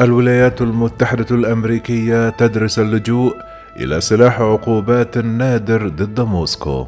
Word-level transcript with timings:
الولايات 0.00 0.62
المتحدة 0.62 1.26
الأمريكية 1.30 2.30
تدرس 2.30 2.78
اللجوء 2.78 3.36
إلى 3.76 4.00
سلاح 4.00 4.40
عقوبات 4.40 5.18
نادر 5.18 5.88
ضد 5.88 6.20
موسكو. 6.20 6.86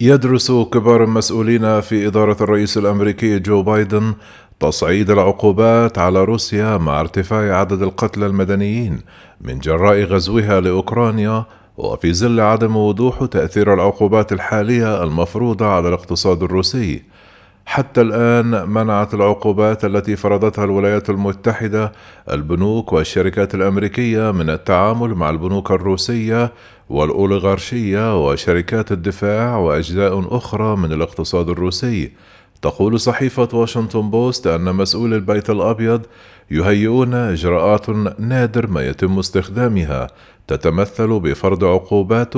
يدرس 0.00 0.52
كبار 0.52 1.04
المسؤولين 1.04 1.80
في 1.80 2.06
إدارة 2.06 2.36
الرئيس 2.40 2.78
الأمريكي 2.78 3.38
جو 3.38 3.62
بايدن 3.62 4.14
تصعيد 4.60 5.10
العقوبات 5.10 5.98
على 5.98 6.24
روسيا 6.24 6.76
مع 6.76 7.00
ارتفاع 7.00 7.60
عدد 7.60 7.82
القتلى 7.82 8.26
المدنيين 8.26 9.00
من 9.40 9.58
جراء 9.58 10.02
غزوها 10.02 10.60
لأوكرانيا 10.60 11.44
وفي 11.76 12.14
ظل 12.14 12.40
عدم 12.40 12.76
وضوح 12.76 13.24
تأثير 13.24 13.74
العقوبات 13.74 14.32
الحالية 14.32 15.02
المفروضة 15.02 15.66
على 15.66 15.88
الاقتصاد 15.88 16.42
الروسي. 16.42 17.02
حتى 17.66 18.00
الآن 18.00 18.70
منعت 18.70 19.14
العقوبات 19.14 19.84
التي 19.84 20.16
فرضتها 20.16 20.64
الولايات 20.64 21.10
المتحدة 21.10 21.92
البنوك 22.30 22.92
والشركات 22.92 23.54
الأمريكية 23.54 24.30
من 24.30 24.50
التعامل 24.50 25.14
مع 25.14 25.30
البنوك 25.30 25.70
الروسية 25.70 26.52
والأوليغارشية 26.90 28.26
وشركات 28.26 28.92
الدفاع 28.92 29.56
وأجزاء 29.56 30.36
أخرى 30.36 30.76
من 30.76 30.92
الاقتصاد 30.92 31.48
الروسي. 31.48 32.12
تقول 32.62 33.00
صحيفة 33.00 33.48
واشنطن 33.52 34.10
بوست 34.10 34.46
أن 34.46 34.74
مسؤول 34.74 35.14
البيت 35.14 35.50
الأبيض 35.50 36.02
يهيئون 36.50 37.14
إجراءات 37.14 37.90
نادر 38.20 38.66
ما 38.66 38.86
يتم 38.86 39.18
استخدامها. 39.18 40.06
تتمثل 40.48 41.20
بفرض 41.20 41.64
عقوبات 41.64 42.34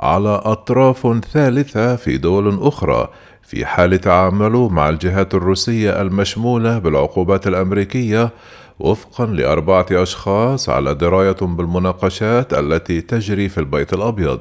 على 0.00 0.40
أطراف 0.44 1.20
ثالثة 1.32 1.96
في 1.96 2.16
دول 2.16 2.58
أخرى. 2.62 3.08
في 3.42 3.66
حال 3.66 3.98
تعاملوا 4.00 4.68
مع 4.68 4.88
الجهات 4.88 5.34
الروسية 5.34 6.02
المشمولة 6.02 6.78
بالعقوبات 6.78 7.46
الأمريكية 7.46 8.30
وفقا 8.78 9.26
لأربعة 9.26 9.86
أشخاص 9.90 10.68
على 10.68 10.94
دراية 10.94 11.36
بالمناقشات 11.40 12.54
التي 12.54 13.00
تجري 13.00 13.48
في 13.48 13.58
البيت 13.58 13.92
الأبيض. 13.92 14.40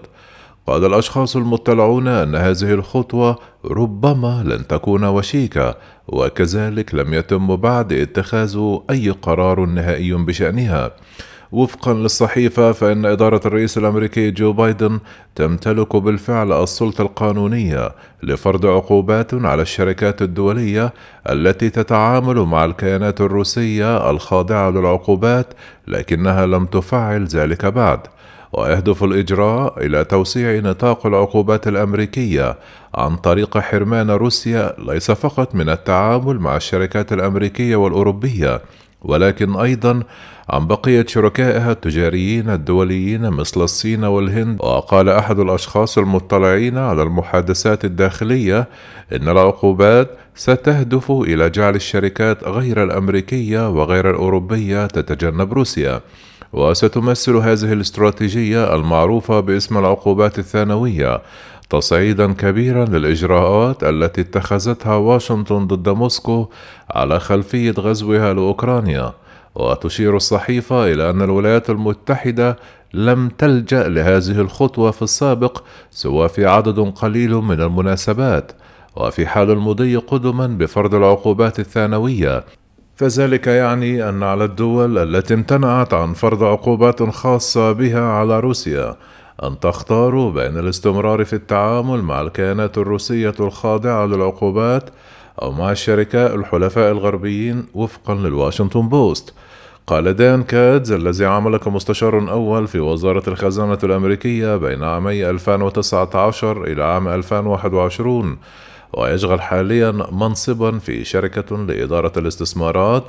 قال 0.69 0.85
الأشخاص 0.85 1.35
المطلعون 1.35 2.07
أن 2.07 2.35
هذه 2.35 2.73
الخطوة 2.73 3.39
ربما 3.65 4.43
لن 4.45 4.67
تكون 4.67 5.03
وشيكة 5.03 5.75
وكذلك 6.07 6.95
لم 6.95 7.13
يتم 7.13 7.55
بعد 7.55 7.93
اتخاذ 7.93 8.77
أي 8.89 9.09
قرار 9.09 9.65
نهائي 9.65 10.13
بشأنها. 10.13 10.91
وفقا 11.51 11.93
للصحيفة 11.93 12.71
فإن 12.71 13.05
إدارة 13.05 13.41
الرئيس 13.45 13.77
الأمريكي 13.77 14.31
جو 14.31 14.53
بايدن 14.53 14.99
تمتلك 15.35 15.95
بالفعل 15.95 16.53
السلطة 16.53 17.01
القانونية 17.01 17.91
لفرض 18.23 18.65
عقوبات 18.65 19.33
على 19.33 19.61
الشركات 19.61 20.21
الدولية 20.21 20.93
التي 21.29 21.69
تتعامل 21.69 22.39
مع 22.39 22.65
الكيانات 22.65 23.21
الروسية 23.21 24.09
الخاضعة 24.09 24.69
للعقوبات 24.69 25.53
لكنها 25.87 26.45
لم 26.45 26.65
تفعل 26.65 27.25
ذلك 27.25 27.65
بعد. 27.65 27.99
ويهدف 28.53 29.03
الإجراء 29.03 29.85
إلى 29.85 30.03
توسيع 30.03 30.59
نطاق 30.59 31.05
العقوبات 31.05 31.67
الأمريكية 31.67 32.57
عن 32.95 33.15
طريق 33.15 33.57
حرمان 33.57 34.11
روسيا 34.11 34.73
ليس 34.77 35.11
فقط 35.11 35.55
من 35.55 35.69
التعامل 35.69 36.39
مع 36.39 36.55
الشركات 36.55 37.13
الأمريكية 37.13 37.75
والأوروبية 37.75 38.61
ولكن 39.01 39.55
أيضا 39.55 40.03
عن 40.49 40.67
بقية 40.67 41.05
شركائها 41.07 41.71
التجاريين 41.71 42.49
الدوليين 42.49 43.29
مثل 43.29 43.61
الصين 43.61 44.03
والهند. 44.03 44.61
وقال 44.61 45.09
أحد 45.09 45.39
الأشخاص 45.39 45.97
المطلعين 45.97 46.77
على 46.77 47.03
المحادثات 47.03 47.85
الداخلية 47.85 48.67
إن 49.13 49.29
العقوبات 49.29 50.09
ستهدف 50.35 51.11
إلى 51.11 51.49
جعل 51.49 51.75
الشركات 51.75 52.43
غير 52.43 52.83
الأمريكية 52.83 53.69
وغير 53.69 54.09
الأوروبية 54.09 54.85
تتجنب 54.85 55.53
روسيا. 55.53 56.01
وستمثل 56.53 57.35
هذه 57.35 57.73
الاستراتيجية 57.73 58.75
المعروفة 58.75 59.39
باسم 59.39 59.77
العقوبات 59.77 60.39
الثانوية 60.39 61.21
تصعيدا 61.69 62.33
كبيرا 62.33 62.85
للإجراءات 62.85 63.83
التي 63.83 64.21
اتخذتها 64.21 64.95
واشنطن 64.95 65.67
ضد 65.67 65.89
موسكو 65.89 66.47
على 66.91 67.19
خلفية 67.19 67.71
غزوها 67.71 68.33
لأوكرانيا. 68.33 69.13
وتشير 69.55 70.15
الصحيفة 70.15 70.91
إلى 70.91 71.09
أن 71.09 71.21
الولايات 71.21 71.69
المتحدة 71.69 72.57
لم 72.93 73.29
تلجأ 73.29 73.87
لهذه 73.87 74.41
الخطوة 74.41 74.91
في 74.91 75.01
السابق 75.01 75.63
سوى 75.91 76.29
في 76.29 76.45
عدد 76.45 76.79
قليل 76.79 77.31
من 77.31 77.61
المناسبات. 77.61 78.51
وفي 78.95 79.27
حال 79.27 79.51
المضي 79.51 79.95
قدما 79.95 80.47
بفرض 80.47 80.95
العقوبات 80.95 81.59
الثانوية 81.59 82.43
فذلك 82.99 83.47
يعني 83.47 84.09
أن 84.09 84.23
على 84.23 84.43
الدول 84.45 84.97
التي 84.97 85.33
امتنعت 85.33 85.93
عن 85.93 86.13
فرض 86.13 86.43
عقوبات 86.43 87.03
خاصة 87.03 87.71
بها 87.71 88.01
على 88.01 88.39
روسيا 88.39 88.95
أن 89.43 89.59
تختار 89.59 90.29
بين 90.29 90.57
الاستمرار 90.59 91.25
في 91.25 91.33
التعامل 91.33 92.01
مع 92.01 92.21
الكيانات 92.21 92.77
الروسية 92.77 93.33
الخاضعة 93.39 94.05
للعقوبات 94.05 94.89
أو 95.41 95.51
مع 95.51 95.71
الشركاء 95.71 96.35
الحلفاء 96.35 96.91
الغربيين 96.91 97.65
وفقا 97.73 98.15
للواشنطن 98.15 98.89
بوست. 98.89 99.33
قال 99.87 100.13
دان 100.15 100.43
كادز 100.43 100.91
الذي 100.91 101.25
عمل 101.25 101.57
كمستشار 101.57 102.31
أول 102.31 102.67
في 102.67 102.79
وزارة 102.79 103.29
الخزانة 103.29 103.79
الأمريكية 103.83 104.55
بين 104.55 104.83
عامي 104.83 105.29
2019 105.29 106.63
إلى 106.63 106.83
عام 106.83 107.07
2021 107.07 108.37
ويشغل 108.93 109.41
حاليا 109.41 109.91
منصبا 110.11 110.79
في 110.79 111.03
شركة 111.03 111.57
لإدارة 111.57 112.13
الاستثمارات. 112.17 113.03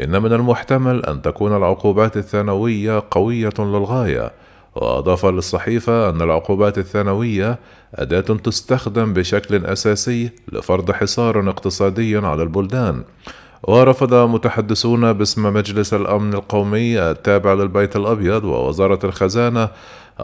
إن 0.00 0.22
من 0.22 0.32
المحتمل 0.32 1.04
أن 1.06 1.22
تكون 1.22 1.56
العقوبات 1.56 2.16
الثانوية 2.16 3.02
قوية 3.10 3.54
للغاية. 3.58 4.32
وأضاف 4.74 5.26
للصحيفة 5.26 6.10
أن 6.10 6.22
العقوبات 6.22 6.78
الثانوية 6.78 7.58
أداة 7.94 8.20
تستخدم 8.20 9.12
بشكل 9.12 9.66
أساسي 9.66 10.30
لفرض 10.52 10.90
حصار 10.90 11.48
اقتصادي 11.50 12.16
على 12.16 12.42
البلدان. 12.42 13.02
ورفض 13.62 14.14
متحدثون 14.14 15.12
باسم 15.12 15.54
مجلس 15.54 15.94
الأمن 15.94 16.34
القومي 16.34 17.00
التابع 17.00 17.52
للبيت 17.52 17.96
الأبيض 17.96 18.44
ووزارة 18.44 18.98
الخزانة 19.04 19.68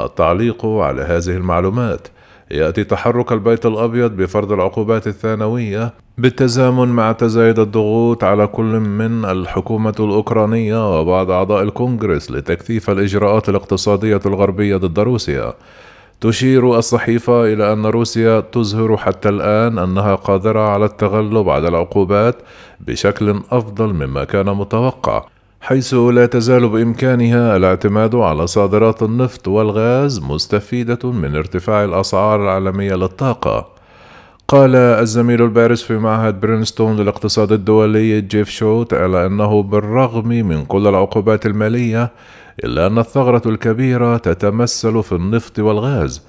التعليق 0.00 0.66
على 0.66 1.02
هذه 1.02 1.36
المعلومات. 1.36 2.08
يأتي 2.50 2.84
تحرك 2.84 3.32
البيت 3.32 3.66
الأبيض 3.66 4.16
بفرض 4.16 4.52
العقوبات 4.52 5.06
الثانوية 5.06 5.94
بالتزامن 6.18 6.88
مع 6.88 7.12
تزايد 7.12 7.58
الضغوط 7.58 8.24
على 8.24 8.46
كل 8.46 8.80
من 8.80 9.24
الحكومة 9.24 9.94
الأوكرانية 10.00 11.00
وبعض 11.00 11.30
أعضاء 11.30 11.62
الكونغرس 11.62 12.30
لتكثيف 12.30 12.90
الإجراءات 12.90 13.48
الاقتصادية 13.48 14.20
الغربية 14.26 14.76
ضد 14.76 14.98
روسيا. 14.98 15.52
تشير 16.20 16.78
الصحيفة 16.78 17.52
إلى 17.52 17.72
أن 17.72 17.86
روسيا 17.86 18.40
تظهر 18.40 18.96
حتى 18.96 19.28
الآن 19.28 19.78
أنها 19.78 20.14
قادرة 20.14 20.60
على 20.60 20.84
التغلب 20.84 21.48
على 21.48 21.68
العقوبات 21.68 22.36
بشكل 22.80 23.40
أفضل 23.50 23.86
مما 23.86 24.24
كان 24.24 24.46
متوقع. 24.46 25.24
حيث 25.60 25.94
لا 25.94 26.26
تزال 26.26 26.68
بإمكانها 26.68 27.56
الاعتماد 27.56 28.14
على 28.14 28.46
صادرات 28.46 29.02
النفط 29.02 29.48
والغاز 29.48 30.20
مستفيدة 30.20 31.10
من 31.10 31.36
ارتفاع 31.36 31.84
الأسعار 31.84 32.42
العالمية 32.42 32.94
للطاقة. 32.94 33.68
قال 34.48 34.76
الزميل 34.76 35.42
البارز 35.42 35.82
في 35.82 35.98
معهد 35.98 36.40
برينستون 36.40 36.96
للاقتصاد 36.96 37.52
الدولي 37.52 38.20
جيف 38.20 38.48
شوت 38.50 38.94
على 38.94 39.26
أنه 39.26 39.62
بالرغم 39.62 40.28
من 40.28 40.64
كل 40.64 40.86
العقوبات 40.86 41.46
المالية 41.46 42.10
إلا 42.64 42.86
أن 42.86 42.98
الثغرة 42.98 43.42
الكبيرة 43.46 44.16
تتمثل 44.16 45.02
في 45.02 45.12
النفط 45.12 45.58
والغاز 45.58 46.22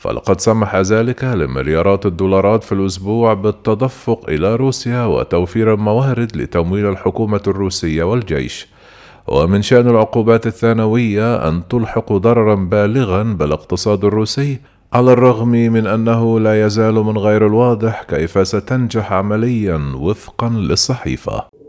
فلقد 0.00 0.40
سمح 0.40 0.76
ذلك 0.76 1.24
لمليارات 1.24 2.06
الدولارات 2.06 2.64
في 2.64 2.72
الأسبوع 2.72 3.34
بالتدفق 3.34 4.28
إلى 4.28 4.56
روسيا 4.56 5.04
وتوفير 5.04 5.74
الموارد 5.74 6.36
لتمويل 6.36 6.86
الحكومة 6.86 7.40
الروسية 7.46 8.02
والجيش. 8.02 8.68
ومن 9.28 9.62
شأن 9.62 9.88
العقوبات 9.88 10.46
الثانوية 10.46 11.48
أن 11.48 11.68
تلحق 11.68 12.12
ضررا 12.12 12.54
بالغا 12.54 13.22
بالاقتصاد 13.22 14.04
الروسي 14.04 14.60
على 14.92 15.12
الرغم 15.12 15.48
من 15.48 15.86
أنه 15.86 16.40
لا 16.40 16.66
يزال 16.66 16.94
من 16.94 17.18
غير 17.18 17.46
الواضح 17.46 18.02
كيف 18.02 18.48
ستنجح 18.48 19.12
عمليا 19.12 19.92
وفقا 19.96 20.48
للصحيفة. 20.48 21.59